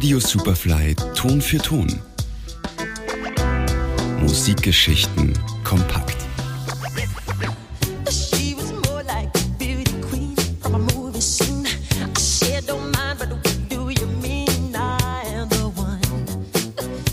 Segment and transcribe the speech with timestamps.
[0.00, 1.86] Radio Superfly Ton für Ton.
[4.18, 6.16] Musikgeschichten kompakt.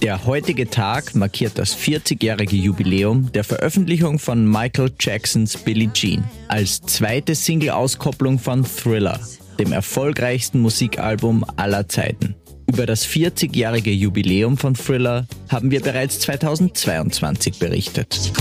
[0.00, 6.82] Der heutige Tag markiert das 40-jährige Jubiläum der Veröffentlichung von Michael Jacksons Billie Jean als
[6.82, 9.18] zweite Single-Auskopplung von Thriller,
[9.58, 12.36] dem erfolgreichsten Musikalbum aller Zeiten.
[12.66, 18.32] Über das 40-jährige Jubiläum von Thriller haben wir bereits 2022 berichtet.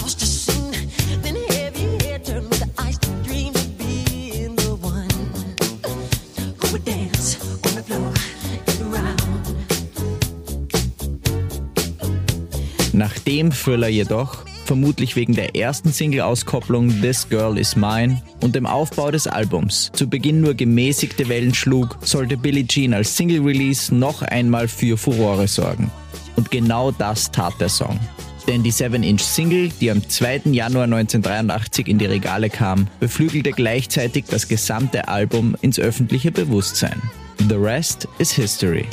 [12.93, 19.11] Nachdem Thriller jedoch, vermutlich wegen der ersten Single-Auskopplung This Girl Is Mine und dem Aufbau
[19.11, 24.67] des Albums, zu Beginn nur gemäßigte Wellen schlug, sollte Billie Jean als Single-Release noch einmal
[24.67, 25.91] für Furore sorgen.
[26.35, 27.99] Und genau das tat der Song.
[28.47, 30.41] Denn die 7-Inch-Single, die am 2.
[30.51, 37.01] Januar 1983 in die Regale kam, beflügelte gleichzeitig das gesamte Album ins öffentliche Bewusstsein.
[37.49, 38.85] The rest is history.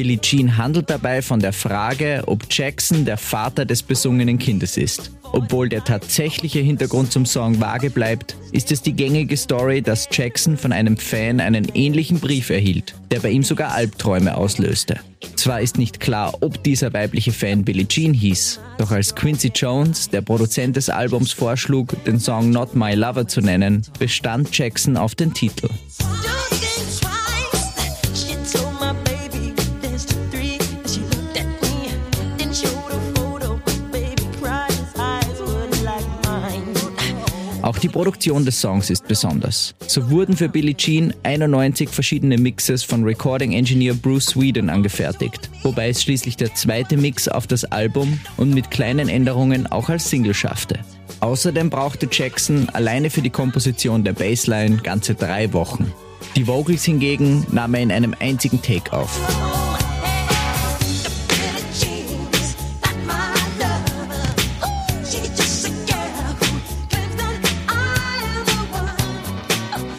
[0.00, 5.10] Billie Jean handelt dabei von der Frage, ob Jackson der Vater des besungenen Kindes ist.
[5.24, 10.56] Obwohl der tatsächliche Hintergrund zum Song vage bleibt, ist es die gängige Story, dass Jackson
[10.56, 15.00] von einem Fan einen ähnlichen Brief erhielt, der bei ihm sogar Albträume auslöste.
[15.36, 20.08] Zwar ist nicht klar, ob dieser weibliche Fan Billie Jean hieß, doch als Quincy Jones,
[20.08, 25.14] der Produzent des Albums, vorschlug, den Song Not My Lover zu nennen, bestand Jackson auf
[25.14, 25.68] den Titel.
[37.70, 39.76] Auch die Produktion des Songs ist besonders.
[39.86, 45.90] So wurden für Billie Jean 91 verschiedene Mixes von Recording Engineer Bruce Sweden angefertigt, wobei
[45.90, 50.34] es schließlich der zweite Mix auf das Album und mit kleinen Änderungen auch als Single
[50.34, 50.80] schaffte.
[51.20, 55.92] Außerdem brauchte Jackson alleine für die Komposition der Bassline ganze drei Wochen.
[56.34, 59.69] Die Vocals hingegen nahm er in einem einzigen Take auf.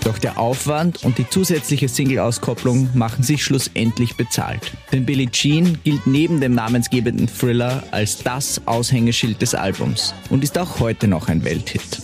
[0.03, 4.72] Doch der Aufwand und die zusätzliche Single-Auskopplung machen sich schlussendlich bezahlt.
[4.91, 10.57] Denn Billie Jean gilt neben dem namensgebenden Thriller als das Aushängeschild des Albums und ist
[10.57, 12.01] auch heute noch ein Welthit.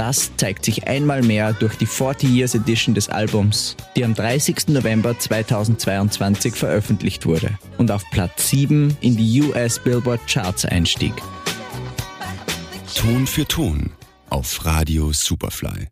[0.00, 4.68] Das zeigt sich einmal mehr durch die 40 Years Edition des Albums, die am 30.
[4.68, 11.12] November 2022 veröffentlicht wurde und auf Platz 7 in die US Billboard Charts einstieg.
[12.94, 13.90] Ton für Ton
[14.30, 15.90] auf Radio Superfly.